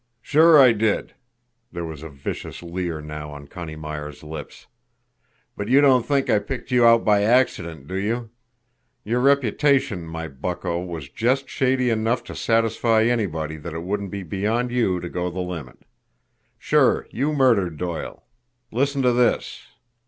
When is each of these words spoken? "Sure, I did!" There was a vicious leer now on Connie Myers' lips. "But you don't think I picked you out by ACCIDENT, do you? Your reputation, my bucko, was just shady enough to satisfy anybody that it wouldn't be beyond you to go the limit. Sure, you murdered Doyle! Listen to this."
"Sure, 0.23 0.59
I 0.59 0.71
did!" 0.71 1.13
There 1.71 1.85
was 1.85 2.01
a 2.01 2.09
vicious 2.09 2.63
leer 2.63 3.01
now 3.01 3.29
on 3.31 3.45
Connie 3.45 3.75
Myers' 3.75 4.23
lips. 4.23 4.65
"But 5.55 5.67
you 5.67 5.79
don't 5.79 6.01
think 6.07 6.27
I 6.27 6.39
picked 6.39 6.71
you 6.71 6.83
out 6.83 7.05
by 7.05 7.19
ACCIDENT, 7.21 7.85
do 7.85 7.93
you? 7.93 8.31
Your 9.03 9.19
reputation, 9.19 10.07
my 10.07 10.27
bucko, 10.27 10.83
was 10.83 11.07
just 11.07 11.47
shady 11.47 11.91
enough 11.91 12.23
to 12.23 12.35
satisfy 12.35 13.03
anybody 13.03 13.57
that 13.57 13.73
it 13.75 13.83
wouldn't 13.83 14.09
be 14.09 14.23
beyond 14.23 14.71
you 14.71 14.99
to 14.99 15.07
go 15.07 15.29
the 15.29 15.39
limit. 15.39 15.85
Sure, 16.57 17.05
you 17.11 17.31
murdered 17.31 17.77
Doyle! 17.77 18.23
Listen 18.71 19.03
to 19.03 19.11
this." 19.11 19.67